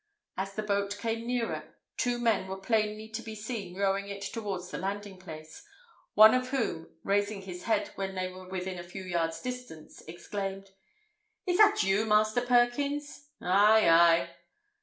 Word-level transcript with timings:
As 0.35 0.55
the 0.55 0.63
boat 0.63 0.97
came 0.97 1.27
nearer, 1.27 1.75
two 1.95 2.17
men 2.17 2.47
were 2.47 2.57
plainly 2.57 3.07
to 3.09 3.21
be 3.21 3.35
seen 3.35 3.75
rowing 3.77 4.09
it 4.09 4.23
towards 4.23 4.71
the 4.71 4.79
landing 4.79 5.19
place, 5.19 5.63
one 6.15 6.33
of 6.33 6.49
whom, 6.49 6.89
raising 7.03 7.43
his 7.43 7.65
head 7.65 7.89
when 7.93 8.15
they 8.15 8.27
were 8.27 8.49
within 8.49 8.79
a 8.79 8.83
few 8.83 9.03
yards' 9.03 9.41
distance, 9.43 10.01
exclaimed 10.07 10.71
"Is 11.45 11.59
that 11.59 11.83
you, 11.83 12.07
Master 12.07 12.41
Perkins?" 12.41 13.29
"Ay, 13.43 13.87
ay!" 13.87 14.29